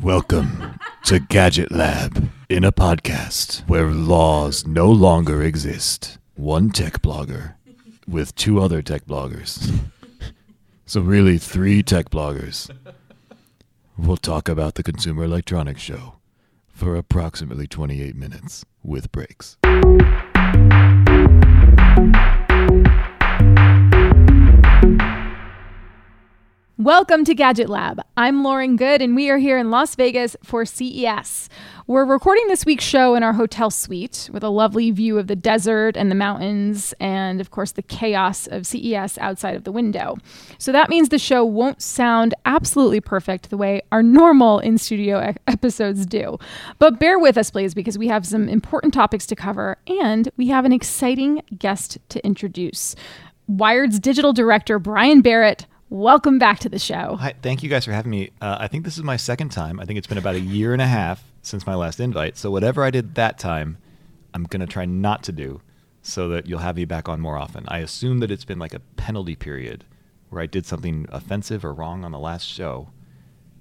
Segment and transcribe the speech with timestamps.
[0.00, 6.16] Welcome to Gadget Lab, in a podcast where laws no longer exist.
[6.36, 7.54] One tech blogger
[8.08, 9.78] with two other tech bloggers.
[10.86, 12.70] So, really, three tech bloggers.
[13.98, 16.14] We'll talk about the Consumer Electronics Show
[16.68, 19.58] for approximately 28 minutes with breaks.
[26.80, 28.00] Welcome to Gadget Lab.
[28.16, 31.50] I'm Lauren Goode, and we are here in Las Vegas for CES.
[31.86, 35.36] We're recording this week's show in our hotel suite with a lovely view of the
[35.36, 40.16] desert and the mountains, and of course, the chaos of CES outside of the window.
[40.56, 45.34] So that means the show won't sound absolutely perfect the way our normal in studio
[45.46, 46.38] episodes do.
[46.78, 50.48] But bear with us, please, because we have some important topics to cover, and we
[50.48, 52.96] have an exciting guest to introduce.
[53.46, 57.16] Wired's digital director, Brian Barrett, Welcome back to the show.
[57.16, 58.30] Hi, thank you guys for having me.
[58.40, 59.80] Uh, I think this is my second time.
[59.80, 62.38] I think it's been about a year and a half since my last invite.
[62.38, 63.76] So whatever I did that time,
[64.32, 65.60] I'm going to try not to do
[66.00, 67.64] so that you'll have me back on more often.
[67.66, 69.84] I assume that it's been like a penalty period
[70.28, 72.90] where I did something offensive or wrong on the last show.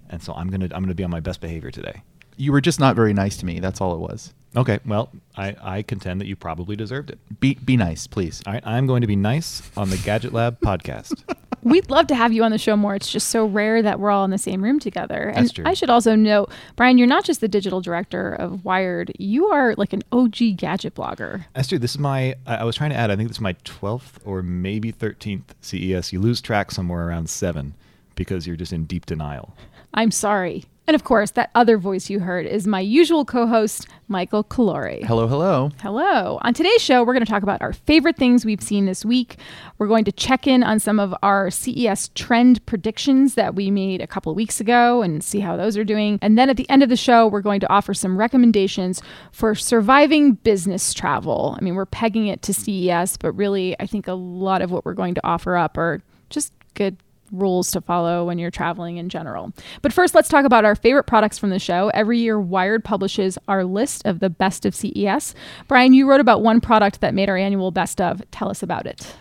[0.08, 2.04] And so I'm going to I'm going to be on my best behavior today.
[2.38, 3.60] You were just not very nice to me.
[3.60, 4.36] That's all it was.
[4.56, 7.18] Okay, well, I, I contend that you probably deserved it.
[7.40, 8.44] Be be nice, please.
[8.46, 11.24] All right, I'm going to be nice on the Gadget Lab podcast.
[11.64, 12.96] We'd love to have you on the show more.
[12.96, 15.30] It's just so rare that we're all in the same room together.
[15.30, 15.66] And That's true.
[15.68, 19.12] I should also note, Brian, you're not just the digital director of Wired.
[19.20, 21.46] You are like an OG gadget blogger.
[21.54, 21.80] That's true.
[21.80, 22.36] This is my.
[22.46, 23.12] I was trying to add.
[23.12, 26.14] I think this is my twelfth or maybe thirteenth CES.
[26.14, 27.74] You lose track somewhere around seven
[28.16, 29.56] because you're just in deep denial.
[29.94, 30.66] I'm sorry.
[30.90, 35.06] And of course, that other voice you heard is my usual co host, Michael Calore.
[35.06, 35.70] Hello, hello.
[35.84, 36.40] Hello.
[36.42, 39.38] On today's show, we're going to talk about our favorite things we've seen this week.
[39.78, 44.02] We're going to check in on some of our CES trend predictions that we made
[44.02, 46.18] a couple of weeks ago and see how those are doing.
[46.24, 49.00] And then at the end of the show, we're going to offer some recommendations
[49.32, 51.56] for surviving business travel.
[51.56, 54.86] I mean, we're pegging it to CES, but really, I think a lot of what
[54.86, 56.02] we're going to offer up are
[56.32, 56.98] just good
[57.32, 59.54] rules to follow when you're traveling in general.
[59.82, 61.90] But first, let's talk about our favorite products from the show.
[61.94, 65.36] Every year, Wired publishes our list of the best of CES.
[65.68, 68.22] Brian, you wrote about one product that made our annual best of.
[68.32, 69.14] Tell us about it.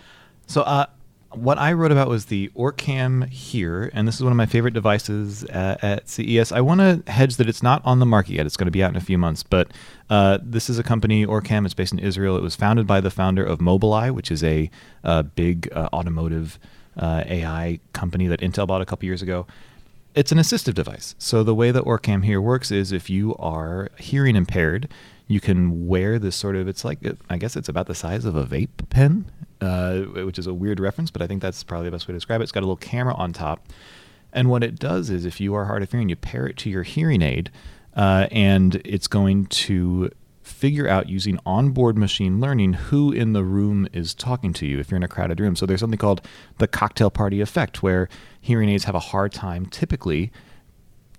[0.47, 0.87] So, uh,
[1.33, 4.73] what I wrote about was the Orcam Hear, and this is one of my favorite
[4.73, 6.53] devices at, at CES.
[6.53, 8.83] I want to hedge that it's not on the market yet; it's going to be
[8.83, 9.43] out in a few months.
[9.43, 9.73] But
[10.09, 11.67] uh, this is a company, Orcam.
[11.67, 12.37] It's based in Israel.
[12.37, 14.71] It was founded by the founder of Mobileye, which is a,
[15.05, 16.59] uh big uh, automotive
[16.99, 19.47] uh, AI company that Intel bought a couple years ago.
[20.15, 21.15] It's an assistive device.
[21.19, 24.89] So the way that Orcam Hear works is if you are hearing impaired,
[25.29, 26.67] you can wear this sort of.
[26.67, 26.99] It's like
[27.29, 30.81] I guess it's about the size of a vape pen, uh, which is a weird
[30.81, 32.45] reference, but I think that's probably the best way to describe it.
[32.45, 33.69] It's got a little camera on top,
[34.33, 36.71] and what it does is if you are hard of hearing, you pair it to
[36.71, 37.51] your hearing aid,
[37.95, 40.11] uh, and it's going to
[40.49, 44.91] figure out using onboard machine learning who in the room is talking to you if
[44.91, 45.55] you're in a crowded room.
[45.55, 46.23] So there's something called
[46.59, 48.09] the cocktail party effect where
[48.41, 50.33] hearing aids have a hard time typically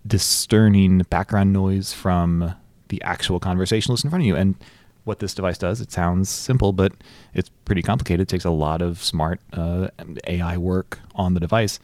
[0.06, 2.56] discerning background noise from
[2.88, 4.36] the actual conversationalist in front of you.
[4.36, 4.56] And
[5.04, 6.94] what this device does, it sounds simple, but
[7.34, 8.22] it's pretty complicated.
[8.22, 9.90] It takes a lot of smart uh,
[10.28, 11.80] AI work on the device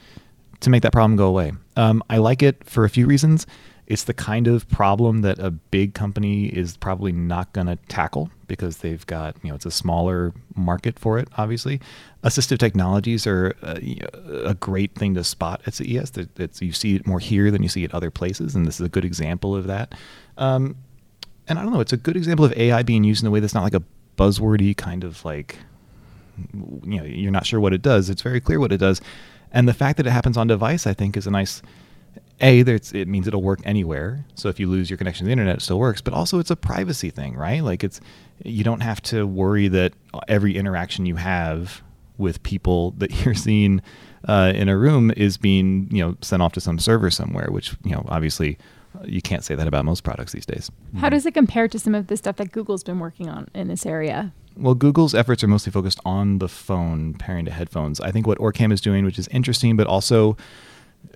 [0.61, 1.53] to make that problem go away.
[1.75, 3.45] Um, I like it for a few reasons.
[3.87, 8.31] It's the kind of problem that a big company is probably not going to tackle
[8.47, 11.79] because they've got, you know, it's a smaller market for it, obviously.
[12.23, 14.01] Assistive technologies are a,
[14.45, 16.13] a great thing to spot at CES.
[16.37, 18.85] It's, you see it more here than you see it other places, and this is
[18.85, 19.93] a good example of that.
[20.37, 20.77] Um,
[21.47, 23.39] and I don't know, it's a good example of AI being used in a way
[23.39, 23.83] that's not like a
[24.17, 25.57] buzzwordy kind of like,
[26.53, 28.09] you know, you're not sure what it does.
[28.09, 28.99] It's very clear what it does.
[29.51, 31.61] And the fact that it happens on device, I think, is a nice
[32.41, 34.25] a it means it'll work anywhere.
[34.35, 36.01] So if you lose your connection to the internet it still works.
[36.01, 37.63] But also it's a privacy thing right?
[37.63, 37.99] Like it's
[38.43, 39.93] you don't have to worry that
[40.27, 41.81] every interaction you have
[42.17, 43.81] with people that you're seeing
[44.27, 47.75] uh, in a room is being you know sent off to some server somewhere which
[47.83, 48.57] you know obviously
[49.03, 50.71] you can't say that about most products these days.
[50.97, 53.67] How does it compare to some of the stuff that google's been working on in
[53.67, 54.33] this area?
[54.57, 57.99] Well, Google's efforts are mostly focused on the phone pairing to headphones.
[57.99, 60.37] I think what Orcam is doing, which is interesting, but also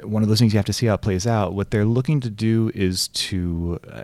[0.04, 1.54] one of those things you have to see how it plays out.
[1.54, 4.04] What they're looking to do is to uh,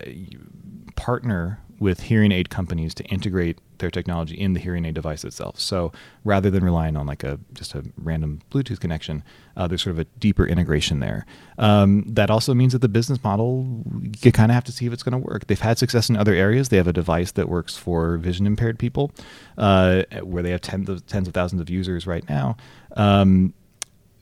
[0.95, 5.59] partner with hearing aid companies to integrate their technology in the hearing aid device itself.
[5.59, 5.91] So
[6.23, 9.23] rather than relying on like a just a random Bluetooth connection,
[9.57, 11.25] uh, there's sort of a deeper integration there.
[11.57, 13.83] Um, that also means that the business model
[14.21, 15.47] you kind of have to see if it's going to work.
[15.47, 16.69] They've had success in other areas.
[16.69, 19.11] They have a device that works for vision impaired people,
[19.57, 22.55] uh, where they have tens of tens of thousands of users right now.
[22.95, 23.53] Um,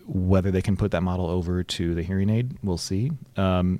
[0.05, 3.11] whether they can put that model over to the hearing aid, we'll see.
[3.37, 3.79] Um,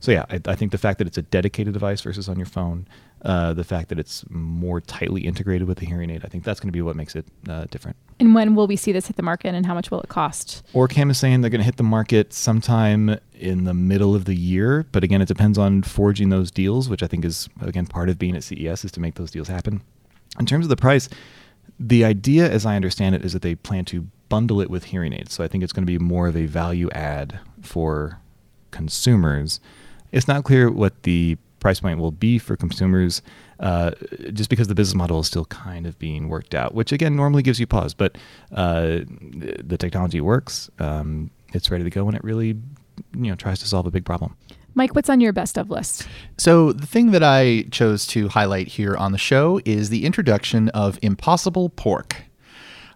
[0.00, 2.46] so yeah, I, I think the fact that it's a dedicated device versus on your
[2.46, 2.86] phone,
[3.22, 6.60] uh, the fact that it's more tightly integrated with the hearing aid, I think that's
[6.60, 7.96] going to be what makes it uh, different.
[8.20, 10.62] And when will we see this hit the market and how much will it cost?
[10.74, 14.34] Orcam is saying they're going to hit the market sometime in the middle of the
[14.34, 18.10] year, but again, it depends on forging those deals, which I think is again part
[18.10, 19.80] of being at CES is to make those deals happen.
[20.38, 21.08] In terms of the price,
[21.80, 25.12] the idea, as I understand it, is that they plan to bundle it with hearing
[25.12, 25.32] aids.
[25.32, 28.20] So I think it's going to be more of a value add for
[28.70, 29.60] consumers.
[30.12, 33.22] It's not clear what the price point will be for consumers,
[33.58, 33.92] uh,
[34.32, 37.42] just because the business model is still kind of being worked out, which again normally
[37.42, 37.94] gives you pause.
[37.94, 38.18] But
[38.52, 43.60] uh, the technology works; um, it's ready to go, and it really, you know, tries
[43.60, 44.36] to solve a big problem.
[44.76, 46.08] Mike, what's on your best of list?
[46.36, 50.68] So, the thing that I chose to highlight here on the show is the introduction
[50.70, 52.24] of Impossible Pork.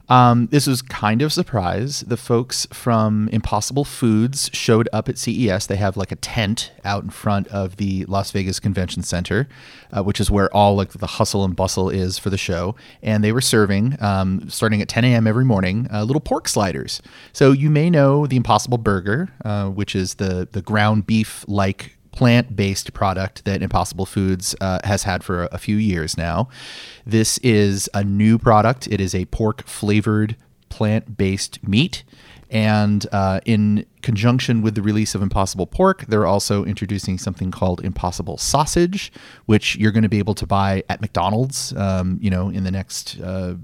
[0.08, 2.00] Um, this was kind of a surprise.
[2.00, 5.66] The folks from Impossible Foods showed up at CES.
[5.66, 9.48] They have like a tent out in front of the Las Vegas Convention Center,
[9.92, 12.74] uh, which is where all like the hustle and bustle is for the show.
[13.02, 15.26] And they were serving, um, starting at 10 a.m.
[15.26, 17.02] every morning, uh, little pork sliders.
[17.34, 21.97] So you may know the Impossible Burger, uh, which is the the ground beef like
[22.18, 26.48] plant based product that Impossible Foods uh, has had for a, few years now.
[27.06, 30.34] This is a new product, it is a pork flavored
[30.68, 32.02] plant based meat.
[32.50, 37.84] And uh, in conjunction with the release of Impossible Pork, they're also introducing something called
[37.84, 39.12] Impossible Sausage,
[39.46, 42.72] which you're going to be able to buy at McDonald's, um, you know, in the
[42.72, 43.54] next uh,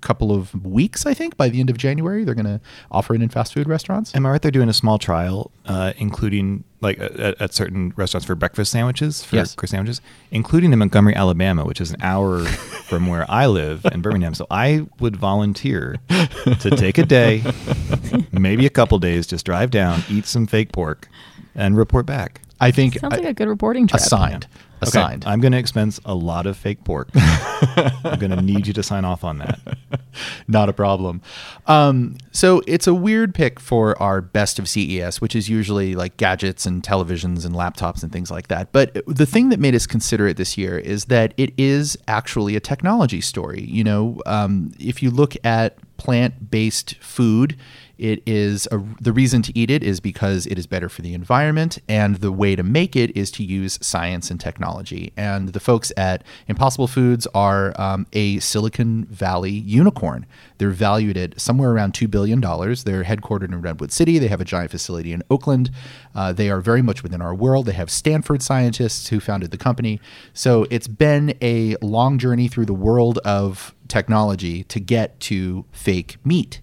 [0.00, 1.36] couple of weeks, I think.
[1.36, 2.60] By the end of January, they're going to
[2.90, 4.14] offer it in fast food restaurants.
[4.14, 4.42] Am I right?
[4.42, 9.24] They're doing a small trial, uh, including like at, at, certain restaurants for breakfast sandwiches,
[9.24, 9.56] for yes.
[9.64, 10.00] sandwiches,
[10.30, 14.34] including in Montgomery, Alabama, which is an hour from where I live in Birmingham.
[14.34, 17.42] So I would volunteer to take a day,
[18.32, 21.08] maybe a couple days, just drive down, eat some fake pork,
[21.54, 22.42] and report back.
[22.60, 24.00] I think sounds like a good reporting trip.
[24.00, 24.46] Assigned.
[24.50, 25.24] Yeah assigned.
[25.24, 27.08] Okay, I'm going to expense a lot of fake pork.
[27.14, 29.60] I'm going to need you to sign off on that.
[30.48, 31.22] Not a problem.
[31.66, 36.16] Um, so it's a weird pick for our best of CES, which is usually like
[36.16, 38.72] gadgets and televisions and laptops and things like that.
[38.72, 42.56] But the thing that made us consider it this year is that it is actually
[42.56, 43.62] a technology story.
[43.62, 47.56] You know, um, if you look at plant based food,
[47.98, 51.14] it is a, the reason to eat it is because it is better for the
[51.14, 55.12] environment, and the way to make it is to use science and technology.
[55.16, 60.26] And the folks at Impossible Foods are um, a Silicon Valley unicorn.
[60.58, 62.40] They're valued at somewhere around $2 billion.
[62.40, 64.18] They're headquartered in Redwood City.
[64.18, 65.70] They have a giant facility in Oakland.
[66.14, 67.66] Uh, they are very much within our world.
[67.66, 70.00] They have Stanford scientists who founded the company.
[70.32, 76.16] So it's been a long journey through the world of technology to get to fake
[76.24, 76.60] meat.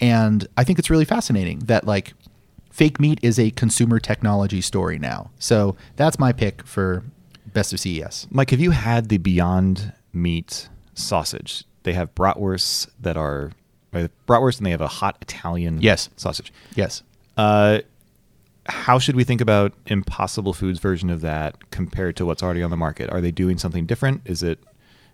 [0.00, 2.14] And I think it's really fascinating that like
[2.70, 5.30] fake meat is a consumer technology story now.
[5.38, 7.04] So that's my pick for
[7.46, 8.26] best of CES.
[8.30, 11.64] Mike, have you had the Beyond Meat sausage?
[11.84, 13.52] They have bratwursts that are
[13.92, 16.10] bratwurst, and they have a hot Italian yes.
[16.16, 16.52] sausage.
[16.74, 17.02] Yes.
[17.36, 17.80] Uh,
[18.66, 22.70] how should we think about Impossible Foods' version of that compared to what's already on
[22.70, 23.10] the market?
[23.10, 24.22] Are they doing something different?
[24.24, 24.58] Is it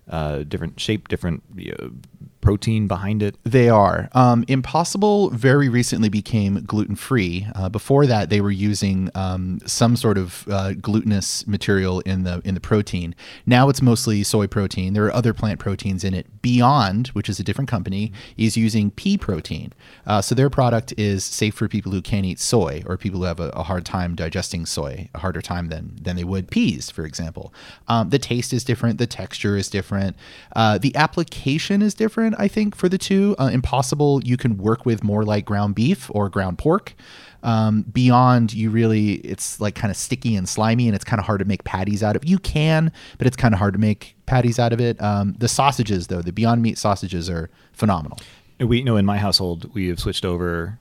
[0.09, 1.93] uh, different shape, different you know,
[2.43, 3.39] protein behind it?
[3.45, 4.11] They are.
[4.13, 7.47] Um, Impossible very recently became gluten free.
[7.55, 12.43] Uh, before that, they were using um, some sort of uh, glutinous material in the
[12.45, 13.15] in the protein.
[13.47, 14.93] Now it's mostly soy protein.
[14.93, 16.27] There are other plant proteins in it.
[16.43, 19.73] Beyond, which is a different company, is using pea protein.
[20.05, 23.27] Uh, so their product is safe for people who can't eat soy or people who
[23.27, 26.91] have a, a, hard time digesting soy, a harder time than than they would peas,
[26.91, 27.55] for example.
[27.87, 28.99] Um, the taste is different.
[28.99, 30.17] The texture is different.
[30.57, 33.35] Uh, the application is different different, I think, for the two.
[33.39, 36.95] Uh, Impossible, you can work with more like ground beef or ground pork.
[37.43, 41.27] Um, beyond, you really, it's like kind of sticky and slimy, and it's kind of
[41.27, 42.25] hard to make patties out of.
[42.25, 45.01] You can, but it's kind of hard to make patties out of it.
[45.03, 48.19] Um, the sausages, though, the Beyond Meat sausages are phenomenal.
[48.61, 50.79] We know in my household we have switched over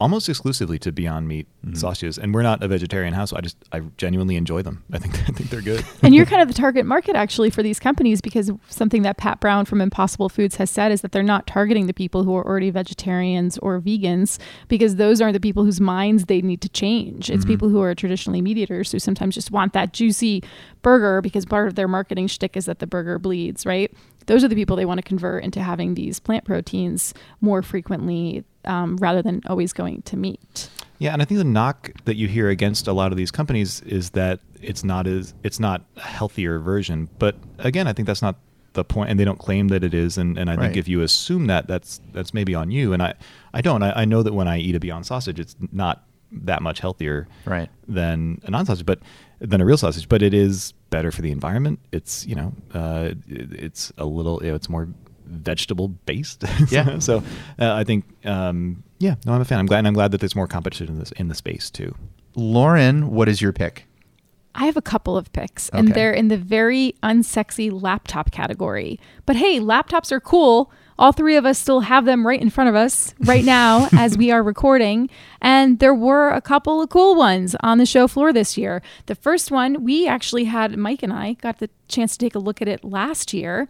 [0.00, 1.74] almost exclusively to Beyond Meat mm-hmm.
[1.76, 3.30] sausages, and we're not a vegetarian house.
[3.30, 4.84] So I just I genuinely enjoy them.
[4.92, 5.84] I think I think they're good.
[6.02, 9.40] and you're kind of the target market actually for these companies because something that Pat
[9.40, 12.46] Brown from Impossible Foods has said is that they're not targeting the people who are
[12.46, 17.30] already vegetarians or vegans because those aren't the people whose minds they need to change.
[17.30, 17.52] It's mm-hmm.
[17.52, 20.42] people who are traditionally meat eaters who sometimes just want that juicy
[20.82, 23.92] burger because part of their marketing shtick is that the burger bleeds, right?
[24.26, 28.44] Those are the people they want to convert into having these plant proteins more frequently
[28.66, 30.68] um, rather than always going to meat.
[30.98, 33.80] Yeah, and I think the knock that you hear against a lot of these companies
[33.82, 37.08] is that it's not as it's not a healthier version.
[37.18, 38.36] But again, I think that's not
[38.74, 40.16] the point, and they don't claim that it is.
[40.18, 40.62] And, and I right.
[40.66, 42.92] think if you assume that, that's that's maybe on you.
[42.92, 43.14] And I
[43.52, 43.82] I don't.
[43.82, 47.28] I, I know that when I eat a Beyond sausage, it's not that much healthier
[47.44, 47.68] Right.
[47.86, 48.98] than a non-sausage, but
[49.38, 50.08] than a real sausage.
[50.08, 51.78] But it is better for the environment.
[51.92, 54.88] It's you know, uh, it- it's a little, you know, it's more
[55.34, 56.44] vegetable based.
[56.68, 56.98] Yeah.
[57.00, 57.18] so
[57.58, 59.58] uh, I think, um, yeah, no, I'm a fan.
[59.58, 59.78] I'm glad.
[59.78, 61.94] And I'm glad that there's more competition in this in the space too.
[62.36, 63.86] Lauren, what is your pick?
[64.54, 69.00] I have a couple of picks, and they're in the very unsexy laptop category.
[69.26, 70.70] But hey, laptops are cool.
[70.96, 74.16] All three of us still have them right in front of us right now as
[74.16, 75.10] we are recording.
[75.42, 78.80] And there were a couple of cool ones on the show floor this year.
[79.06, 82.38] The first one, we actually had, Mike and I got the chance to take a
[82.38, 83.68] look at it last year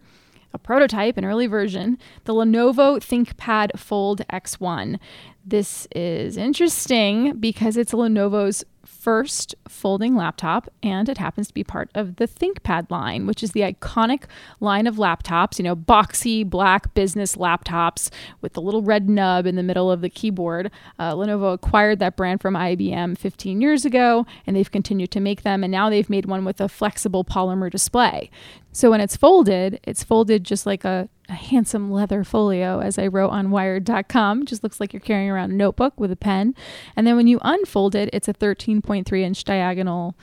[0.55, 4.99] a prototype, an early version, the Lenovo ThinkPad Fold X1.
[5.45, 8.65] This is interesting because it's Lenovo's
[9.05, 13.53] first folding laptop and it happens to be part of the ThinkPad line, which is
[13.53, 14.23] the iconic
[14.61, 19.57] line of laptops, you know, boxy black business laptops with the little red nub in
[19.57, 20.71] the middle of the keyboard.
[20.99, 25.43] Uh, Lenovo acquired that brand from IBM 15 years ago and they've continued to make
[25.43, 28.31] them and now they've made one with a flexible polymer display.
[28.73, 33.07] So when it's folded, it's folded just like a, a handsome leather folio, as I
[33.07, 34.47] wrote on wired.com.
[34.47, 36.55] Just looks like you're carrying around a notebook with a pen.
[36.97, 40.15] And then when you unfold it, it's a 13.3 inch diagonal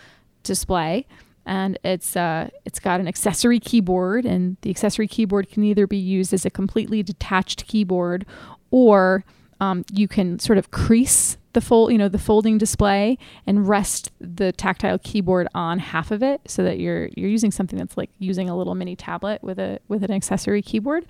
[0.44, 1.08] display.
[1.46, 5.98] And it's uh, it's got an accessory keyboard, and the accessory keyboard can either be
[5.98, 8.28] used as a completely detached keyboard,
[8.70, 9.26] or
[9.60, 14.12] um, you can sort of crease the fold, you know, the folding display and rest
[14.20, 18.10] the tactile keyboard on half of it, so that you're you're using something that's like
[18.20, 21.06] using a little mini tablet with a with an accessory keyboard.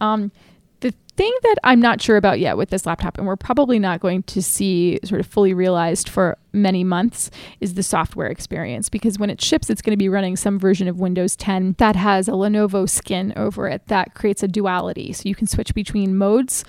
[0.00, 0.30] Um,
[0.80, 4.00] the thing that I'm not sure about yet with this laptop, and we're probably not
[4.00, 8.88] going to see sort of fully realized for many months, is the software experience.
[8.88, 11.96] Because when it ships, it's going to be running some version of Windows 10 that
[11.96, 15.12] has a Lenovo skin over it that creates a duality.
[15.12, 16.64] So you can switch between modes.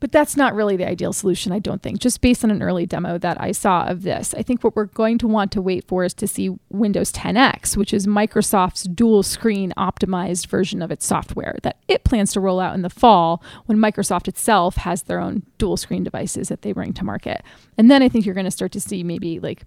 [0.00, 2.86] But that's not really the ideal solution, I don't think, just based on an early
[2.86, 4.34] demo that I saw of this.
[4.34, 7.76] I think what we're going to want to wait for is to see Windows 10X,
[7.76, 12.60] which is Microsoft's dual screen optimized version of its software that it plans to roll
[12.60, 16.72] out in the fall when Microsoft itself has their own dual screen devices that they
[16.72, 17.42] bring to market.
[17.76, 19.64] And then I think you're going to start to see maybe like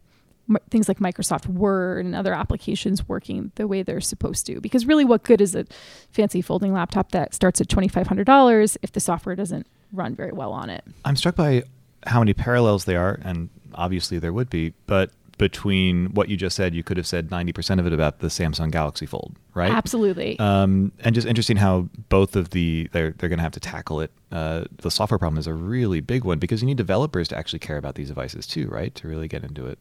[0.50, 4.60] m- things like Microsoft Word and other applications working the way they're supposed to.
[4.62, 5.66] Because really, what good is a
[6.12, 10.70] fancy folding laptop that starts at $2,500 if the software doesn't run very well on
[10.70, 10.84] it?
[11.06, 11.64] I'm struck by
[12.06, 16.56] how many parallels there are, and obviously there would be, but between what you just
[16.56, 19.72] said, you could have said 90% of it about the Samsung Galaxy Fold, right?
[19.72, 20.38] Absolutely.
[20.40, 24.00] Um, and just interesting how both of the they're they're going to have to tackle
[24.02, 24.12] it.
[24.32, 27.60] Uh, the software problem is a really big one because you need developers to actually
[27.60, 28.94] care about these devices too, right?
[28.96, 29.80] To really get into it.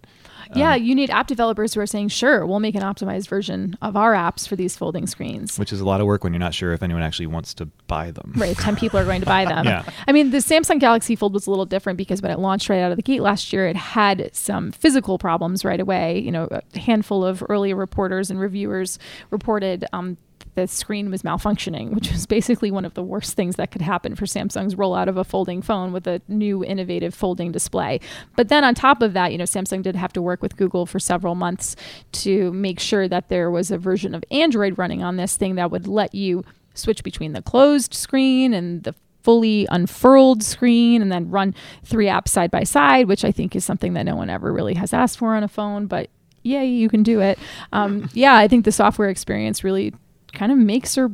[0.55, 3.77] Yeah, um, you need app developers who are saying, sure, we'll make an optimized version
[3.83, 5.59] of our apps for these folding screens.
[5.59, 7.67] Which is a lot of work when you're not sure if anyone actually wants to
[7.87, 8.33] buy them.
[8.37, 9.67] Right, 10 people are going to buy them.
[9.73, 9.85] Yeah.
[10.09, 12.81] I mean, the Samsung Galaxy Fold was a little different because when it launched right
[12.81, 16.19] out of the gate last year, it had some physical problems right away.
[16.19, 18.99] You know, a handful of early reporters and reviewers
[19.31, 20.17] reported um,
[20.55, 24.15] the screen was malfunctioning, which was basically one of the worst things that could happen
[24.15, 28.01] for Samsung's rollout of a folding phone with a new innovative folding display.
[28.37, 30.85] But then on top of that, you know, Samsung did have to work with Google
[30.85, 31.75] for several months
[32.13, 35.71] to make sure that there was a version of Android running on this thing that
[35.71, 36.45] would let you
[36.75, 41.55] switch between the closed screen and the fully unfurled screen and then run
[41.85, 44.75] three apps side by side, which I think is something that no one ever really
[44.75, 46.11] has asked for on a phone, but
[46.43, 47.39] yay, you can do it.
[47.73, 49.95] Um, yeah, I think the software experience really
[50.33, 51.11] kind of makes or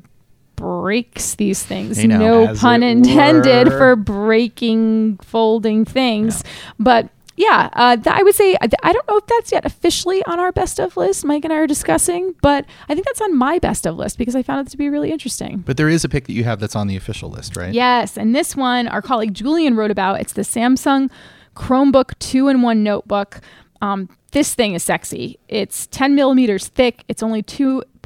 [0.57, 1.99] breaks these things.
[1.99, 3.79] Hey, now, no pun intended were.
[3.79, 6.43] for breaking folding things.
[6.79, 10.25] But yeah, uh, th- I would say I I don't know if that's yet officially
[10.25, 11.25] on our best of list.
[11.25, 14.35] Mike and I are discussing, but I think that's on my best of list because
[14.35, 15.59] I found it to be really interesting.
[15.59, 17.73] But there is a pick that you have that's on the official list, right?
[17.73, 20.21] Yes, and this one our colleague Julian wrote about.
[20.21, 21.11] It's the Samsung
[21.55, 23.41] Chromebook two-in-one notebook.
[23.81, 25.39] Um, this thing is sexy.
[25.49, 27.05] It's 10 millimeters thick.
[27.09, 27.43] It's only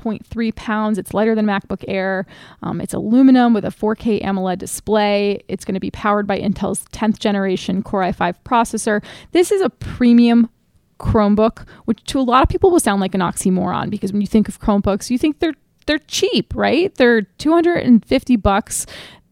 [0.03, 0.99] 2.3 pounds.
[0.99, 2.27] It's lighter than MacBook Air.
[2.63, 5.43] Um, it's aluminum with a 4K AMOLED display.
[5.49, 9.03] It's going to be powered by Intel's 10th generation Core i5 processor.
[9.33, 10.49] This is a premium
[10.99, 14.27] Chromebook, which to a lot of people will sound like an oxymoron because when you
[14.27, 15.55] think of Chromebooks, you think they're
[15.87, 16.95] they're cheap, right?
[16.95, 18.87] They're 250 bucks.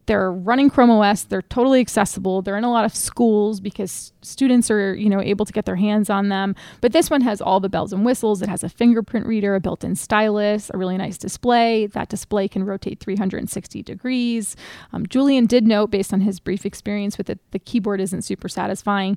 [0.07, 1.25] They're running Chrome OS.
[1.25, 2.43] They're totally accessible.
[2.43, 5.77] They're in a lot of schools because students are, you know, able to get their
[5.77, 6.55] hands on them.
[6.81, 8.43] But this one has all the bells and whistles.
[8.43, 11.87] It has a fingerprint reader, a built-in stylus, a really nice display.
[11.87, 14.57] That display can rotate 360 degrees.
[14.93, 18.49] Um, Julian did note, based on his brief experience with it, the keyboard isn't super
[18.49, 19.17] satisfying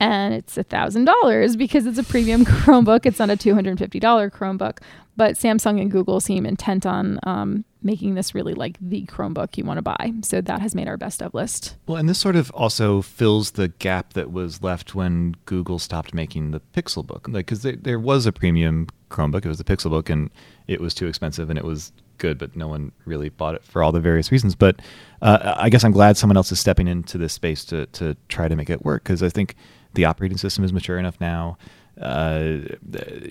[0.00, 3.06] and it's a thousand dollars because it's a premium Chromebook.
[3.06, 4.78] It's not a two hundred and fifty dollar Chromebook,
[5.16, 9.64] but Samsung and Google seem intent on um, making this really like the Chromebook you
[9.64, 10.12] want to buy.
[10.22, 11.76] So that has made our best of list.
[11.86, 16.12] Well, and this sort of also fills the gap that was left when Google stopped
[16.12, 17.32] making the Pixelbook.
[17.32, 20.30] Like, because there was a premium Chromebook, it was the Pixelbook, and
[20.66, 23.82] it was too expensive, and it was good, but no one really bought it for
[23.82, 24.54] all the various reasons.
[24.54, 24.80] But
[25.22, 28.48] uh, I guess I'm glad someone else is stepping into this space to to try
[28.48, 29.54] to make it work because I think
[29.94, 31.58] the operating system is mature enough now.
[32.00, 32.58] Uh,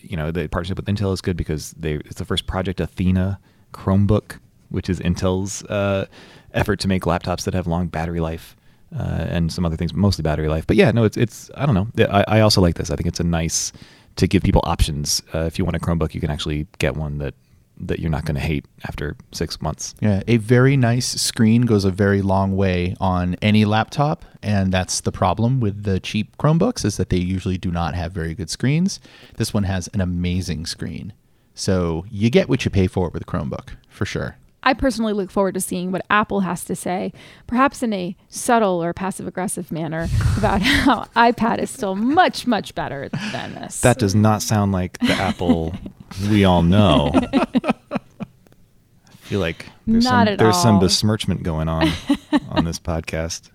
[0.01, 3.39] you know, the partnership with Intel is good because they it's the first Project Athena
[3.73, 4.39] Chromebook,
[4.69, 6.05] which is Intel's uh,
[6.53, 8.55] effort to make laptops that have long battery life.
[8.95, 10.65] Uh, and some other things, mostly battery life.
[10.65, 11.87] But yeah, no, it's it's I don't know.
[12.07, 12.91] I, I also like this.
[12.91, 13.73] I think it's a nice
[14.15, 15.21] to give people options.
[15.33, 17.33] Uh, if you want a Chromebook, you can actually get one that
[17.77, 19.95] that you're not going to hate after six months.
[19.99, 25.01] Yeah, a very nice screen goes a very long way on any laptop, and that's
[25.01, 28.49] the problem with the cheap Chromebooks is that they usually do not have very good
[28.49, 28.99] screens.
[29.37, 31.13] This one has an amazing screen.
[31.53, 34.37] So you get what you pay for with a Chromebook, for sure.
[34.65, 37.13] I personally look forward to seeing what Apple has to say,
[37.45, 40.07] perhaps in a subtle or passive aggressive manner,
[40.37, 43.81] about how iPad is still much, much better than this.
[43.81, 45.75] That does not sound like the Apple
[46.29, 47.11] we all know.
[47.13, 47.73] I
[49.21, 51.89] feel like there's Not some there's some besmirchment going on
[52.49, 53.51] on this podcast.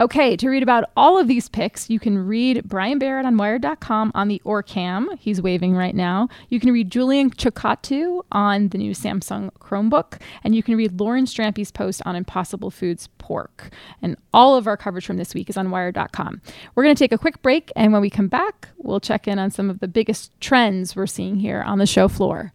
[0.00, 4.10] Okay, to read about all of these picks, you can read Brian Barrett on Wired.com
[4.14, 5.16] on the Orcam.
[5.18, 6.28] He's waving right now.
[6.48, 10.20] You can read Julian Chokkattu on the new Samsung Chromebook.
[10.42, 13.70] And you can read Lauren Strampy's post on Impossible Foods pork.
[14.02, 16.42] And all of our coverage from this week is on Wired.com.
[16.74, 17.70] We're going to take a quick break.
[17.76, 21.06] And when we come back, we'll check in on some of the biggest trends we're
[21.06, 22.52] seeing here on the show floor.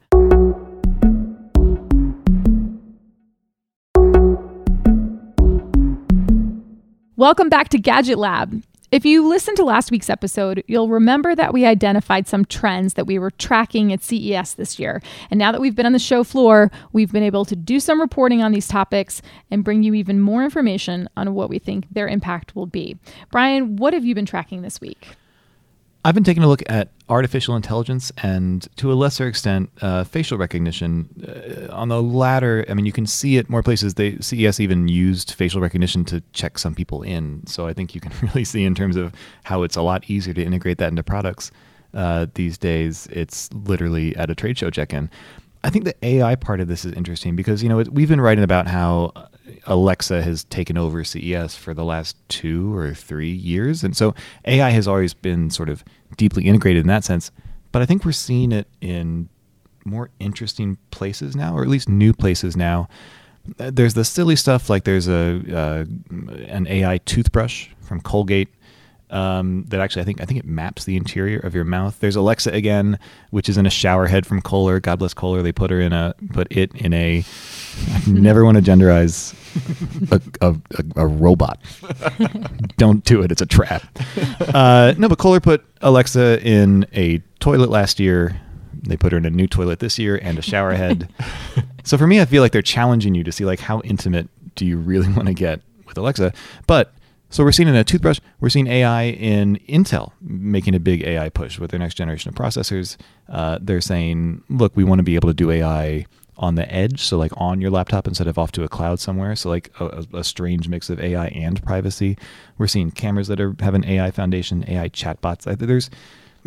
[7.19, 8.63] Welcome back to Gadget Lab.
[8.93, 13.07] If you listened to last week's episode, you'll remember that we identified some trends that
[13.07, 15.01] we were tracking at CES this year.
[15.29, 17.99] And now that we've been on the show floor, we've been able to do some
[17.99, 19.21] reporting on these topics
[19.51, 22.95] and bring you even more information on what we think their impact will be.
[23.31, 25.09] Brian, what have you been tracking this week?
[26.05, 30.37] I've been taking a look at artificial intelligence and, to a lesser extent, uh, facial
[30.37, 31.09] recognition.
[31.27, 33.95] Uh, on the latter, I mean, you can see it more places.
[33.95, 37.45] They CES even used facial recognition to check some people in.
[37.47, 40.33] So I think you can really see in terms of how it's a lot easier
[40.33, 41.51] to integrate that into products
[41.93, 43.07] uh, these days.
[43.11, 45.09] It's literally at a trade show check-in.
[45.63, 48.45] I think the AI part of this is interesting because you know we've been writing
[48.45, 49.11] about how
[49.69, 54.71] Alexa has taken over CES for the last two or three years, and so AI
[54.71, 55.83] has always been sort of
[56.17, 57.31] deeply integrated in that sense.
[57.71, 59.29] But I think we're seeing it in
[59.85, 62.89] more interesting places now, or at least new places now.
[63.57, 65.85] There's the silly stuff like there's a uh,
[66.47, 68.49] an AI toothbrush from Colgate
[69.09, 71.99] um, that actually I think I think it maps the interior of your mouth.
[71.99, 72.99] There's Alexa again,
[73.31, 74.79] which is in a shower head from Kohler.
[74.79, 75.41] God bless Kohler.
[75.41, 77.23] They put her in a put it in a.
[77.91, 79.33] I never want to genderize
[80.11, 81.59] a, a, a, a robot.
[82.77, 83.31] Don't do it.
[83.31, 83.83] It's a trap.
[84.53, 88.39] Uh, no, but Kohler put Alexa in a toilet last year.
[88.83, 91.09] They put her in a new toilet this year and a shower head.
[91.83, 94.65] so for me, I feel like they're challenging you to see like how intimate do
[94.65, 96.33] you really want to get with Alexa.
[96.67, 96.93] But
[97.29, 101.29] so we're seeing in a toothbrush, we're seeing AI in Intel making a big AI
[101.29, 102.97] push with their next generation of processors.
[103.27, 106.05] Uh, they're saying, look, we want to be able to do AI
[106.37, 109.35] on the edge, so like on your laptop instead of off to a cloud somewhere.
[109.35, 112.17] So like a, a strange mix of AI and privacy.
[112.57, 115.43] We're seeing cameras that are have an AI foundation, AI chatbots.
[115.57, 115.89] There's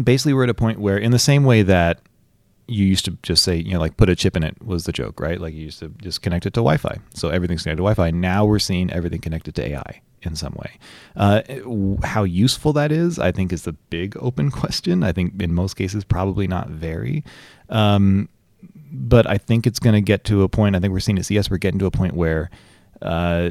[0.03, 2.01] basically we're at a point where, in the same way that
[2.69, 4.93] you used to just say, you know, like put a chip in it was the
[4.93, 5.41] joke, right?
[5.41, 6.99] Like you used to just connect it to Wi-Fi.
[7.15, 8.11] So everything's connected to Wi-Fi.
[8.13, 10.79] Now we're seeing everything connected to AI in some way.
[11.17, 11.43] Uh,
[12.05, 15.03] how useful that is, I think, is the big open question.
[15.03, 17.25] I think in most cases, probably not very.
[17.69, 18.29] Um,
[18.93, 20.77] but I think it's going to get to a point.
[20.77, 22.51] I think we're seeing at CES, we're getting to a point where
[23.01, 23.51] uh,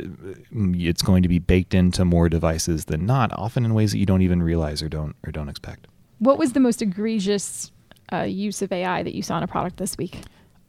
[0.52, 4.06] it's going to be baked into more devices than not, often in ways that you
[4.06, 5.88] don't even realize or don't or don't expect.
[6.20, 7.72] What was the most egregious
[8.12, 10.22] uh, use of AI that you saw in a product this week?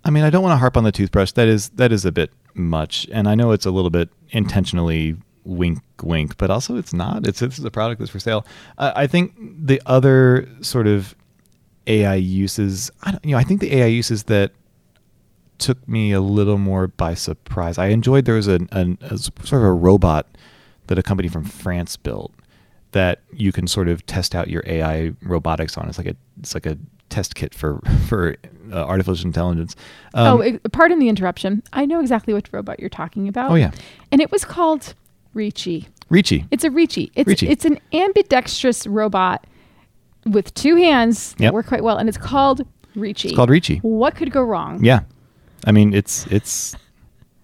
[0.04, 1.32] I mean, I don't want to harp on the toothbrush.
[1.32, 5.16] That is that is a bit much, and I know it's a little bit intentionally
[5.44, 7.26] wink, wink, but also it's not.
[7.26, 8.46] It's this is a product that's for sale.
[8.78, 11.14] Uh, I think the other sort of
[11.86, 14.52] AI uses, I you know, I think the AI uses that
[15.58, 17.78] took me a little more by surprise.
[17.78, 20.26] I enjoyed there was a, a, a sort of a robot
[20.88, 22.34] that a company from France built
[22.90, 25.88] that you can sort of test out your AI robotics on.
[25.88, 26.76] It's like a it's like a
[27.12, 28.36] test kit for for
[28.72, 29.76] uh, artificial intelligence.
[30.14, 31.62] Um, oh, pardon the interruption.
[31.72, 33.50] I know exactly which robot you're talking about.
[33.50, 33.70] Oh, yeah.
[34.10, 34.94] And it was called
[35.34, 35.86] Reachy.
[36.10, 36.46] Reachy.
[36.50, 37.10] It's a Reachy.
[37.14, 37.48] It's Reachy.
[37.48, 39.46] it's an ambidextrous robot
[40.26, 41.52] with two hands that Yep.
[41.54, 43.26] work quite well, and it's called Reachy.
[43.30, 43.80] It's called Reachy.
[43.82, 44.84] What could go wrong?
[44.84, 45.00] Yeah.
[45.66, 46.74] I mean, it's it's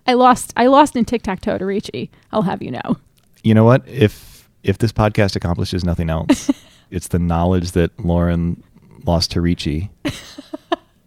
[0.07, 0.52] I lost.
[0.57, 2.11] I lost in tic tac toe to Reachy.
[2.33, 2.96] I'll have you know.
[3.42, 3.87] you know what?
[3.87, 6.50] If if this podcast accomplishes nothing else,
[6.90, 8.62] it's the knowledge that Lauren
[9.09, 9.88] lost to Reachy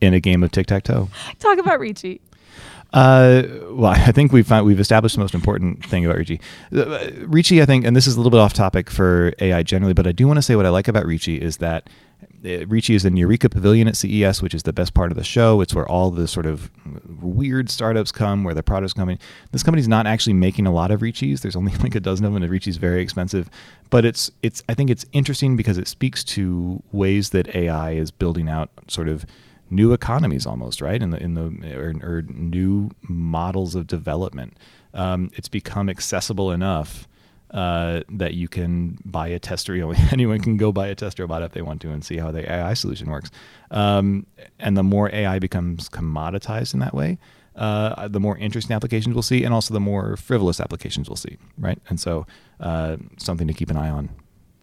[0.01, 1.07] in a game of tic tac toe.
[1.39, 2.19] Talk about Reachy.
[2.93, 6.41] Uh, well, I think we've found, we've established the most important thing about Reachy.
[6.73, 9.93] Uh, Reachy, I think, and this is a little bit off topic for AI generally,
[9.93, 11.89] but I do want to say what I like about Reachy is that
[12.43, 15.23] uh, Reachy is in Eureka Pavilion at CES, which is the best part of the
[15.23, 15.61] show.
[15.61, 16.71] It's where all the sort of
[17.21, 19.19] weird startups come, where the products coming.
[19.51, 21.41] This company's not actually making a lot of Reachy's.
[21.41, 23.49] There's only like a dozen of them, and Reachy's very expensive.
[23.89, 28.11] But it's it's I think it's interesting because it speaks to ways that AI is
[28.11, 29.25] building out sort of
[29.71, 34.57] new economies almost right in the in the or, or new models of development.
[34.93, 37.07] Um, it's become accessible enough
[37.51, 39.73] uh, that you can buy a tester.
[40.11, 42.49] Anyone can go buy a test robot if they want to and see how the
[42.51, 43.31] AI solution works.
[43.71, 44.25] Um,
[44.59, 47.17] and the more AI becomes commoditized in that way,
[47.55, 51.37] uh, the more interesting applications we'll see, and also the more frivolous applications we'll see.
[51.57, 52.25] Right, and so
[52.59, 54.09] uh, something to keep an eye on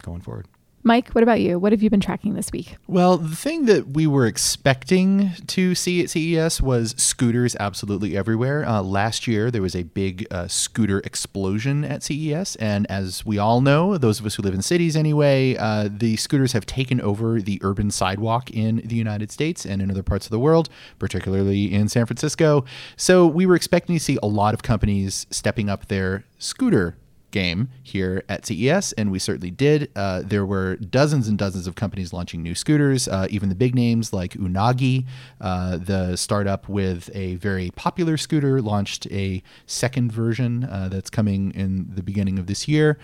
[0.03, 0.47] going forward.
[0.85, 1.59] Mike, what about you?
[1.59, 2.77] What have you been tracking this week?
[2.87, 8.65] Well, the thing that we were expecting to see at CES was scooters absolutely everywhere.
[8.65, 12.57] Uh, last year, there was a big uh, scooter explosion at CES.
[12.57, 16.17] And as we all know, those of us who live in cities anyway, uh, the
[16.17, 20.27] scooters have taken over the urban sidewalk in the United States and in other parts
[20.27, 22.65] of the world, particularly in San Francisco.
[22.97, 26.97] So we were expecting to see a lot of companies stepping up their scooter
[27.31, 29.91] game here at CES, and we certainly did.
[29.95, 33.75] Uh, there were dozens and dozens of companies launching new scooters, uh, even the big
[33.75, 35.05] names like Unagi,
[35.41, 41.53] uh, the startup with a very popular scooter, launched a second version uh, that's coming
[41.53, 42.99] in the beginning of this year.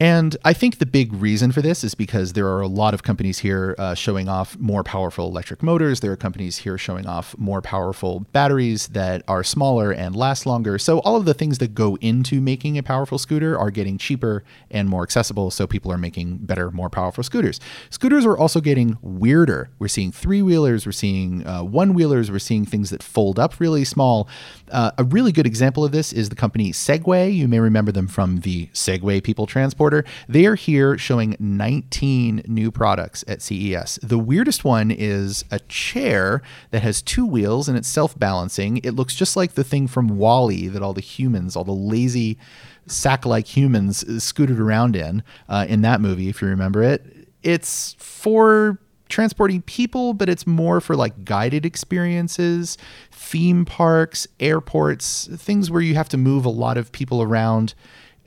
[0.00, 3.02] And I think the big reason for this is because there are a lot of
[3.02, 6.00] companies here uh, showing off more powerful electric motors.
[6.00, 10.78] There are companies here showing off more powerful batteries that are smaller and last longer.
[10.78, 14.44] So, all of the things that go into making a powerful scooter are getting cheaper
[14.70, 15.50] and more accessible.
[15.50, 17.60] So, people are making better, more powerful scooters.
[17.90, 19.70] Scooters are also getting weirder.
[19.78, 23.60] We're seeing three wheelers, we're seeing uh, one wheelers, we're seeing things that fold up
[23.60, 24.28] really small.
[24.70, 27.34] Uh, a really good example of this is the company Segway.
[27.34, 30.04] You may remember them from the Segway People Transporter.
[30.28, 33.98] They are here showing 19 new products at CES.
[34.02, 38.78] The weirdest one is a chair that has two wheels and it's self balancing.
[38.78, 42.38] It looks just like the thing from WALL-E that all the humans, all the lazy
[42.86, 47.28] sack like humans, scooted around in uh, in that movie, if you remember it.
[47.42, 52.78] It's for transporting people, but it's more for like guided experiences,
[53.10, 57.74] theme parks, airports, things where you have to move a lot of people around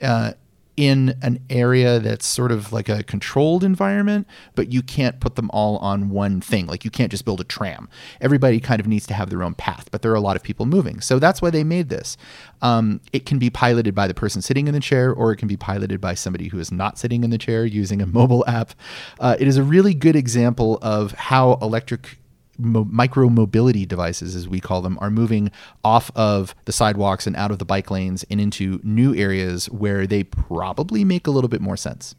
[0.02, 0.34] uh,
[0.76, 5.50] in an area that's sort of like a controlled environment, but you can't put them
[5.54, 6.66] all on one thing.
[6.66, 7.88] Like you can't just build a tram.
[8.22, 10.42] Everybody kind of needs to have their own path, but there are a lot of
[10.42, 11.00] people moving.
[11.00, 12.18] So that's why they made this.
[12.62, 15.48] Um, it can be piloted by the person sitting in the chair, or it can
[15.48, 18.72] be piloted by somebody who is not sitting in the chair using a mobile app.
[19.20, 22.18] Uh, it is a really good example of how electric
[22.58, 25.52] mo- micro mobility devices, as we call them, are moving
[25.84, 30.06] off of the sidewalks and out of the bike lanes and into new areas where
[30.08, 32.16] they probably make a little bit more sense.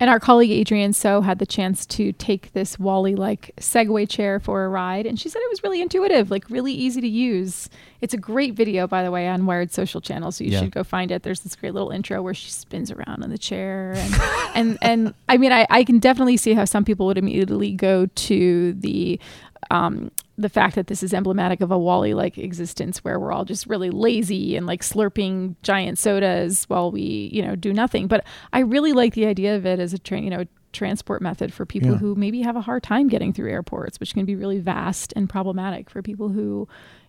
[0.00, 4.40] And our colleague Adrienne So had the chance to take this WALL-E like Segway chair
[4.40, 5.06] for a ride.
[5.06, 7.68] And she said it was really intuitive, like really easy to use.
[8.00, 10.32] It's a great video, by the way, on Wired social channel.
[10.32, 10.60] So you Yeah.
[10.60, 11.22] should go find it.
[11.22, 13.92] There's this great little intro where she spins around on the chair.
[13.94, 14.14] And,
[14.54, 18.06] and, and I mean, I, I can definitely see how some people would immediately go
[18.06, 19.20] to the,
[19.70, 23.44] um, the fact that this is emblematic of a WALL-E like existence where we're all
[23.44, 28.06] just really lazy and like slurping giant sodas while we, you know, do nothing.
[28.06, 31.52] But I really like the idea of it as a train, you know, transport method
[31.52, 31.96] for people Yeah.
[31.98, 35.28] who maybe have a hard time getting through airports, which can be really vast and
[35.28, 36.68] problematic for people who,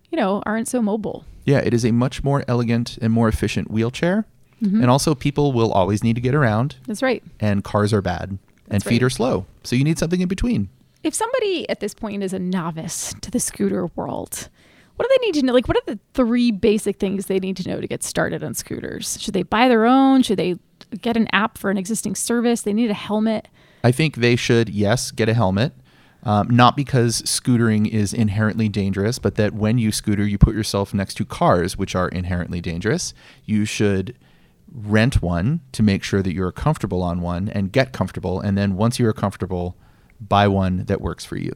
[0.10, 1.24] you know, aren't so mobile.
[1.46, 4.26] Yeah, it is a much more elegant and more efficient wheelchair.
[4.62, 4.82] Mm-hmm.
[4.82, 7.24] And also, people will always need to get around, That's right.
[7.40, 9.08] and cars are bad, and That's feet right.
[9.08, 9.46] are slow.
[9.64, 10.70] So you need something in between.
[11.04, 14.50] If somebody at this point is a novice to the scooter world,
[14.96, 15.54] what do they need to know?
[15.54, 18.54] Like, what are the three basic things they need to know to get started on
[18.54, 19.20] scooters?
[19.20, 20.22] Should they buy their own?
[20.22, 20.58] Should they
[21.02, 22.62] get an app for an existing service?
[22.62, 23.48] They need a helmet.
[23.84, 25.74] I think they should, yes, get a helmet.
[26.24, 30.94] Um, not because scootering is inherently dangerous, but that when you scooter, you put yourself
[30.94, 33.16] next to cars, which are inherently dangerous.
[33.44, 34.16] You should
[34.72, 38.40] rent one to make sure that you're comfortable on one and get comfortable.
[38.40, 39.76] And then once you're comfortable,
[40.28, 41.54] buy one that works for you.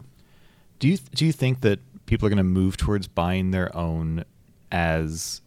[0.80, 4.25] Do you do you think that people are going to move towards buying their own
[4.71, 5.41] as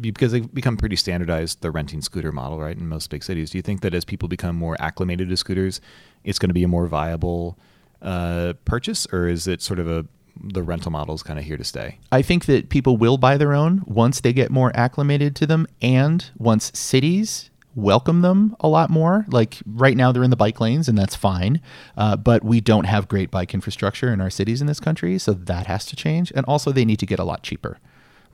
[0.00, 3.50] because they've become pretty standardized, the renting scooter model, right, in most big cities.
[3.50, 5.80] Do you think that as people become more acclimated to scooters,
[6.24, 7.58] it's going to be a more viable
[8.00, 10.06] uh, purchase, or is it sort of a
[10.38, 11.98] the rental model is kind of here to stay?
[12.12, 15.66] I think that people will buy their own once they get more acclimated to them
[15.80, 19.24] and once cities welcome them a lot more.
[19.28, 21.60] Like right now, they're in the bike lanes, and that's fine.
[21.96, 25.32] Uh, but we don't have great bike infrastructure in our cities in this country, so
[25.32, 26.32] that has to change.
[26.34, 27.78] And also, they need to get a lot cheaper.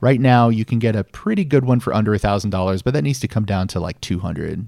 [0.01, 2.93] Right now, you can get a pretty good one for under a thousand dollars, but
[2.93, 4.67] that needs to come down to like two hundred.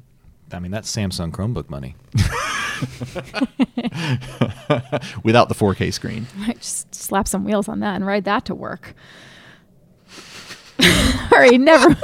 [0.51, 1.95] I mean, that's Samsung Chromebook money.
[5.23, 6.27] Without the 4K screen.
[6.55, 8.93] Just slap some wheels on that and ride that to work.
[10.81, 11.95] All right, never.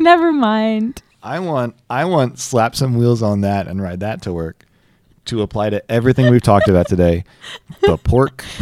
[0.04, 1.02] never mind.
[1.22, 4.64] I want I want slap some wheels on that and ride that to work
[5.26, 7.24] to apply to everything we've talked about today.
[7.82, 8.44] The pork,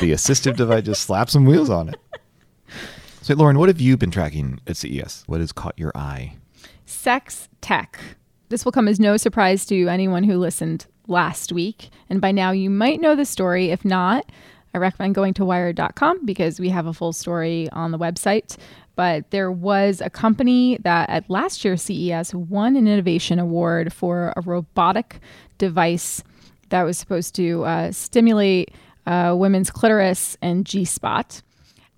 [0.00, 2.00] the assistive device, just slap some wheels on it.
[3.22, 5.24] So, Lauren, what have you been tracking at CES?
[5.26, 6.36] What has caught your eye?
[6.86, 7.98] Sex tech.
[8.50, 11.90] This will come as no surprise to anyone who listened last week.
[12.08, 13.70] And by now, you might know the story.
[13.70, 14.30] If not,
[14.78, 18.56] I recommend going to wired.com because we have a full story on the website.
[18.94, 24.32] But there was a company that at last year's CES won an innovation award for
[24.36, 25.20] a robotic
[25.58, 26.22] device
[26.68, 28.72] that was supposed to uh, stimulate
[29.06, 31.42] uh, women's clitoris and G spot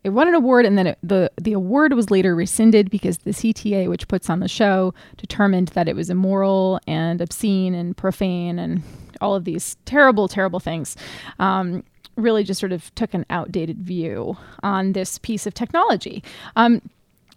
[0.03, 3.33] it won an award and then it, the the award was later rescinded because the
[3.33, 8.59] CTA which puts on the show determined that it was immoral and obscene and profane
[8.59, 8.83] and
[9.21, 10.97] all of these terrible terrible things
[11.39, 11.85] um,
[12.21, 16.23] really just sort of took an outdated view on this piece of technology.
[16.57, 16.83] Um,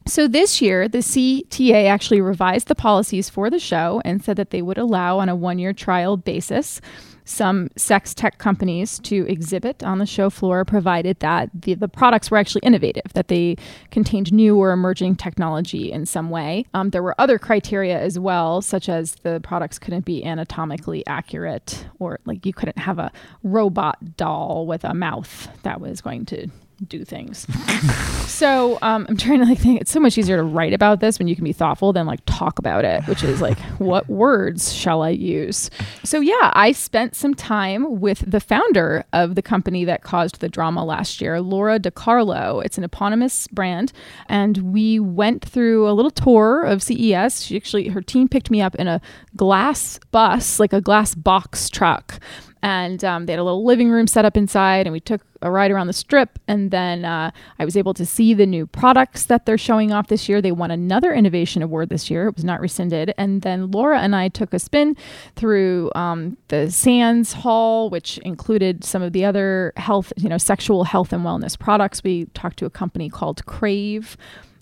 [0.05, 4.49] so this year, the CTA actually revised the policies for the show and said that
[4.49, 6.81] they would allow on a one year trial basis
[7.25, 12.29] some sex tech companies to exhibit on the show floor, provided that the, the products
[12.29, 13.55] were actually innovative, that they
[13.91, 16.65] contained new or emerging technology in some way.
[16.73, 21.87] Um, there were other criteria as well, such as the products couldn't be anatomically accurate,
[21.99, 23.11] or like you couldn't have a
[23.43, 26.47] robot doll with a mouth that was going to
[26.87, 27.47] do things.
[28.27, 29.81] so um, I'm trying to like think.
[29.81, 32.19] It's so much easier to write about this when you can be thoughtful than like
[32.25, 35.69] talk about it, which is like, what words shall I use?
[36.03, 40.49] So yeah, I spent some time with the founder of the company that caused the
[40.49, 42.63] drama last year, Lora DiCarlo.
[42.63, 43.91] It's an eponymous brand,
[44.27, 47.45] and we went through a little tour of CES.
[47.45, 49.01] She actually, her team picked me up in a
[49.35, 52.19] glass bus, like a glass box truck
[52.63, 55.51] and um, they had a little living room set up inside and we took a
[55.51, 56.39] ride around the strip.
[56.47, 60.07] And then uh, i was able to see the new products that they're showing off
[60.07, 60.41] this year.
[60.41, 62.29] They won another innovation award this year.
[62.29, 63.13] It was not rescinded.
[63.17, 64.95] And then laura and i took a spin
[65.35, 70.85] through um, the sands hall which included some of the other health you know sexual
[70.85, 72.01] health and wellness products.
[72.01, 74.15] We talked to a company called crave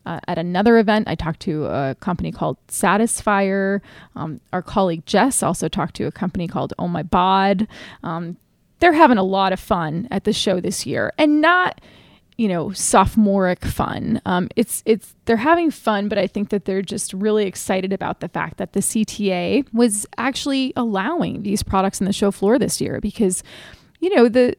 [0.06, 3.82] uh, at another event, I talked to a company called Satisfyer.
[4.16, 7.68] Um, our colleague Jess also talked to a company called Oh My Bod.
[8.04, 8.38] Um,
[8.80, 11.82] they're having a lot of fun at the show this year, and not
[12.38, 16.82] you know sophomoric fun um, it's it's they're having fun but i think that they're
[16.82, 22.06] just really excited about the fact that the cta was actually allowing these products in
[22.06, 23.44] the show floor this year because
[24.00, 24.56] you know the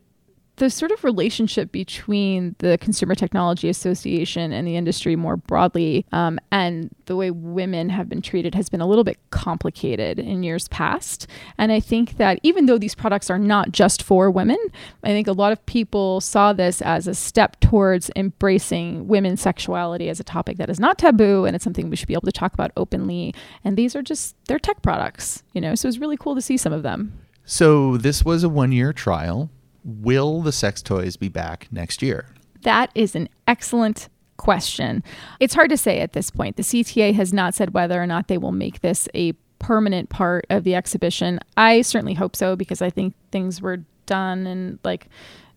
[0.63, 6.39] the sort of relationship between the Consumer Technology Association and the industry more broadly, um,
[6.53, 10.69] and the way women have been treated, has been a little bit complicated in years
[10.69, 11.27] past.
[11.59, 14.57] And I think that even though these products are not just for women,
[15.03, 20.09] I think a lot of people saw this as a step towards embracing women's sexuality
[20.09, 22.31] as a topic that is not taboo and it's something we should be able to
[22.31, 23.35] talk about openly.
[23.65, 26.41] And these are just, they're tech products, you know, so it was really cool to
[26.41, 27.19] see some of them.
[27.45, 29.51] So this was a one year trial
[29.85, 32.27] will the sex toys be back next year?
[32.63, 35.03] That is an excellent question.
[35.41, 36.57] It's hard to say at this point.
[36.57, 40.45] The CTA has not said whether or not they will make this a permanent part
[40.51, 41.39] of the exhibition.
[41.57, 45.09] I certainly hope so because I think things were done in like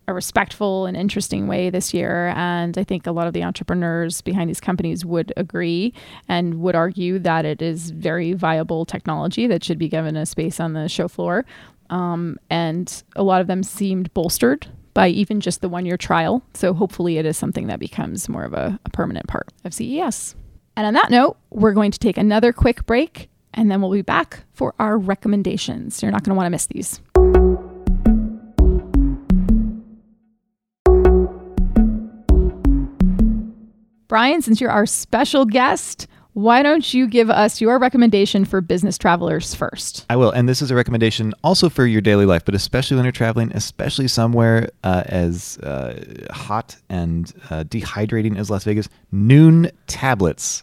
[0.08, 2.32] a respectful and interesting way this year.
[2.36, 5.92] And I think a lot of the entrepreneurs behind these companies would agree
[6.28, 10.60] and would argue that it is very viable technology that should be given a space
[10.60, 11.44] on the show floor.
[11.90, 16.42] Um, and a lot of them seemed bolstered by even just the one year trial.
[16.54, 20.34] So hopefully it is something that becomes more of a, a permanent part of CES.
[20.76, 24.02] And on that note, we're going to take another quick break and then we'll be
[24.02, 26.02] back for our recommendations.
[26.02, 27.00] You're not going to want to miss these.
[34.08, 38.98] Brian, since you're our special guest, Why don't you give us your recommendation for business
[38.98, 40.04] travelers first?
[40.10, 40.30] I will.
[40.30, 43.50] And this is a recommendation also for your daily life, but especially when you're traveling,
[43.54, 48.90] especially somewhere uh, as uh, hot and uh, dehydrating as Las Vegas.
[49.14, 50.62] Nuun tablets.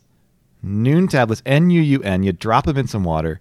[0.64, 2.22] Nuun tablets, N U U N.
[2.22, 3.40] You drop them in some water.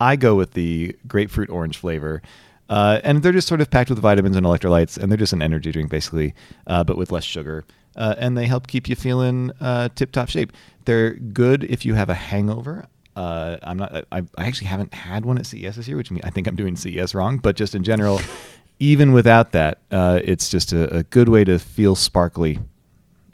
[0.00, 2.22] I go with the grapefruit orange flavor.
[2.70, 5.42] Uh, and they're just sort of packed with vitamins and electrolytes, and they're just an
[5.42, 6.32] energy drink basically,
[6.68, 7.66] uh, but with less sugar.
[7.96, 10.52] Uh, and they help keep you feeling uh, tip top shape.
[10.84, 12.86] They're good if you have a hangover.
[13.16, 14.06] Uh, I'm not.
[14.12, 16.76] I, I actually haven't had one at CES this year, which I think I'm doing
[16.76, 17.38] CES wrong.
[17.38, 18.20] But just in general,
[18.78, 22.60] even without that, uh, it's just a, a good way to feel sparkly.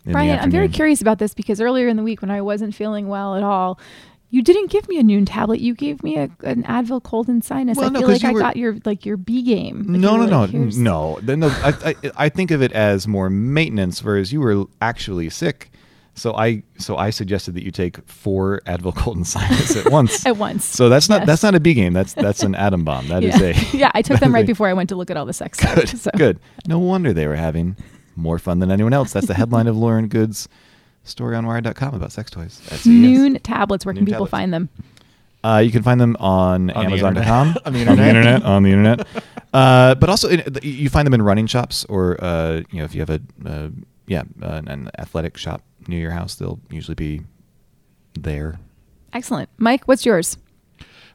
[0.04, 3.08] Brian, I'm very curious about this because earlier in the week when I wasn't feeling
[3.08, 3.78] well at all,
[4.30, 5.60] you didn't give me a Nuun tablet.
[5.60, 7.76] You gave me a, an Advil cold and sinus.
[7.78, 9.78] Well, I no, feel like I were- got your like your B game.
[9.80, 11.34] Like, No, no, were no, like, no, no.
[11.36, 15.70] no I, I, I think of it as more maintenance, whereas you were actually sick.
[16.18, 20.24] So I, so I suggested that you take four Advil cold and sinus at once.
[20.26, 21.26] At once, So that's not yes.
[21.26, 21.92] that's not a B game.
[21.92, 23.06] That's that's an atom bomb.
[23.08, 23.48] That is yeah.
[23.48, 25.34] a yeah, I took them right a- before I went to look at all the
[25.34, 25.86] sex stuff.
[25.88, 26.10] So.
[26.16, 26.40] good.
[26.66, 27.76] No wonder they were having
[28.16, 29.12] more fun than anyone else.
[29.12, 30.48] That's the headline of Lauren Goode's
[31.08, 32.60] story on Wired.com about sex toys.
[32.70, 32.86] at CES.
[32.86, 33.84] Nuun tablets.
[33.86, 34.30] Where can Nuun people tablets.
[34.30, 34.68] find them?
[35.44, 37.48] Uh, you can find them on, On the Amazon.com.
[37.48, 37.62] internet.
[37.66, 38.16] On the on the internet.
[38.16, 38.42] internet.
[38.44, 39.06] On the internet.
[39.54, 42.94] Uh, but also, in, you find them in running shops, or uh, you know, if
[42.94, 43.68] you have a uh,
[44.06, 47.22] yeah an, an athletic shop near your house, they'll usually be
[48.12, 48.58] there.
[49.14, 49.84] Excellent, Mike.
[49.88, 50.36] What's yours?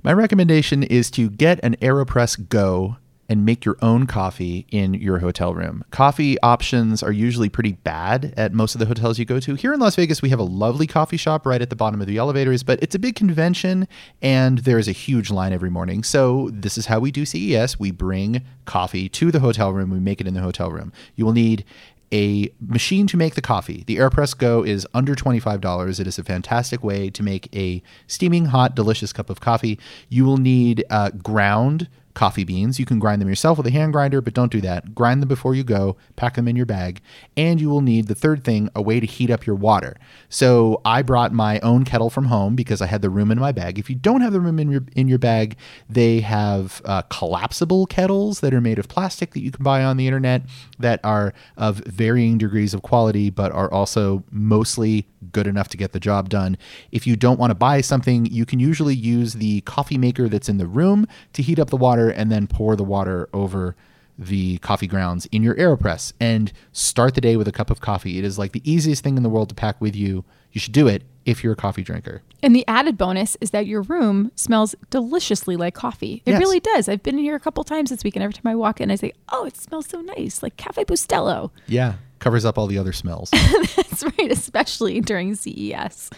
[0.01, 2.97] My recommendation is to get an AeroPress Go
[3.31, 5.85] and make your own coffee in your hotel room.
[5.89, 9.55] Coffee options are usually pretty bad at most of the hotels you go to.
[9.55, 12.07] Here in Las Vegas, we have a lovely coffee shop right at the bottom of
[12.07, 13.87] the elevators, but it's a big convention
[14.21, 16.03] and there is a huge line every morning.
[16.03, 17.79] So, this is how we do CES.
[17.79, 20.91] We bring coffee to the hotel room, we make it in the hotel room.
[21.15, 21.63] You will need
[22.11, 23.85] a machine to make the coffee.
[23.87, 26.01] The AeroPress Go is under $25.
[26.01, 29.79] It is a fantastic way to make a steaming hot, delicious cup of coffee.
[30.09, 32.79] You will need uh, ground coffee beans.
[32.79, 34.93] You can grind them yourself with a hand grinder, but don't do that.
[34.95, 37.01] Grind them before you go, pack them in your bag,
[37.37, 39.97] and you will need the third thing a way to heat up your water.
[40.29, 43.51] So I brought my own kettle from home because I had the room in my
[43.51, 43.79] bag.
[43.79, 45.57] If you don't have the room in your in your bag,
[45.89, 49.97] they have uh, collapsible kettles that are made of plastic that you can buy on
[49.97, 50.43] the internet
[50.79, 55.91] that are of varying degrees of quality, but are also mostly good enough to get
[55.91, 56.57] the job done.
[56.91, 60.49] If you don't want to buy something, you can usually use the coffee maker that's
[60.49, 63.75] in the room to heat up the water and then pour the water over
[64.19, 68.19] the coffee grounds in your AeroPress and start the day with a cup of coffee.
[68.19, 70.23] It is like the easiest thing in the world to pack with you.
[70.51, 72.21] You should do it if you're a coffee drinker.
[72.43, 76.21] And the added bonus is that your room smells deliciously like coffee.
[76.25, 76.39] It Yes.
[76.39, 76.89] really does.
[76.89, 78.91] I've been in here a couple times this week, and every time I walk in,
[78.91, 82.77] I say, "Oh, it smells so nice, like Cafe Bustelo." Yeah, covers up all the
[82.79, 83.29] other smells.
[83.75, 86.09] That's right, especially during CES.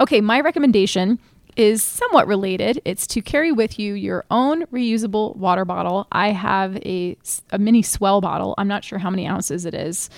[0.00, 1.18] Okay, my recommendation
[1.56, 2.80] is somewhat related.
[2.84, 6.06] It's to carry with you your own reusable water bottle.
[6.12, 7.16] I have a,
[7.50, 8.54] a mini S'well bottle.
[8.58, 10.10] I'm not sure how many ounces it is.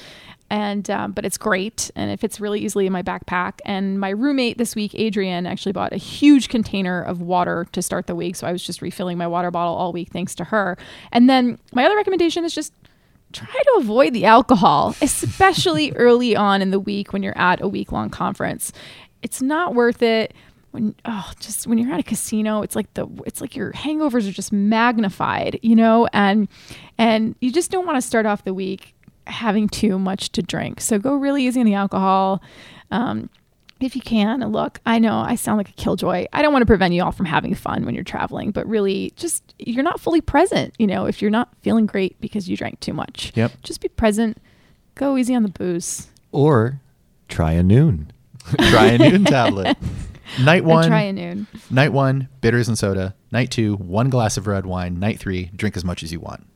[0.49, 3.55] And um, but it's great and it fits really easily in my backpack.
[3.65, 8.07] And my roommate this week, Adrian, actually bought a huge container of water to start
[8.07, 8.37] the week.
[8.37, 10.79] So I was just refilling my water bottle all week thanks to her.
[11.11, 12.73] And then my other recommendation is just
[13.33, 17.69] try to avoid the alcohol, especially early on in the week when you're at a
[17.69, 18.73] week long conference.
[19.23, 20.33] It's not worth it.
[20.77, 24.29] When oh, just when you're at a casino, it's like the it's like your hangovers
[24.29, 26.49] are just magnified, you know, and
[26.99, 28.95] and you just don't want to start off the week
[29.27, 30.83] having too much to drink.
[30.83, 32.43] So go really easy on the alcohol.
[32.91, 33.31] Um,
[33.81, 36.27] if you can, and look, I know I sound like a killjoy.
[36.31, 39.15] I don't want to prevent you all from having fun when you're traveling, but really
[39.17, 42.81] just you're not fully present, you know, if you're not feeling great because you drank
[42.81, 43.33] too much.
[43.35, 43.53] Yep.
[43.63, 44.37] Just be present.
[44.95, 46.09] Go easy on the booze.
[46.33, 46.81] Or
[47.29, 48.09] try a Nuun.
[48.71, 49.77] Try a Nuun tablet.
[50.43, 51.47] Night one, try a Nuun.
[51.71, 53.15] night one, bitters and soda.
[53.33, 54.99] Night two, one glass of red wine.
[54.99, 56.47] Night three, drink as much as you want.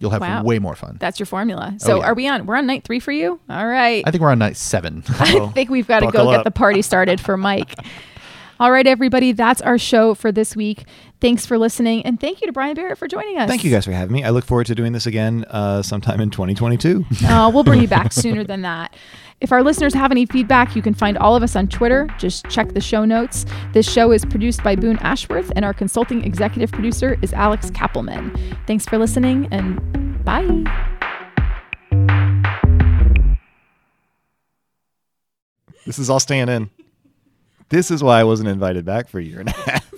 [0.00, 0.44] You'll have Wow.
[0.44, 0.96] way more fun.
[1.00, 1.72] That's your formula.
[1.74, 2.06] Oh, so yeah.
[2.06, 2.46] are we on?
[2.46, 3.40] We're on night three for you.
[3.50, 4.02] All right.
[4.06, 5.02] I think we're on night seven.
[5.18, 7.74] I think we've got to go Buckle get the party started for Mike.
[8.60, 10.84] All right, everybody, that's our show for this week.
[11.20, 13.48] Thanks for listening, and thank you to Brian Barrett for joining us.
[13.48, 14.22] Thank you guys for having me.
[14.22, 17.04] I look forward to doing this again uh, sometime in 2022.
[17.28, 18.94] Uh, we'll bring you back sooner than that.
[19.40, 22.08] If our listeners have any feedback, you can find all of us on Twitter.
[22.18, 23.44] Just check the show notes.
[23.72, 28.56] This show is produced by Boone Ashworth, and our consulting executive producer is Alex Kapelman.
[28.66, 30.64] Thanks for listening, and bye.
[35.84, 36.70] this is all staying in.
[37.68, 39.97] This is why I wasn't invited back for a year and a half.